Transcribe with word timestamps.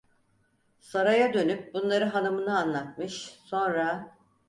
Saraya 0.79 1.33
dönüp 1.33 1.73
bunları 1.73 2.05
hanımına 2.05 2.57
anlatmış, 2.59 3.39
sonra: 3.45 4.15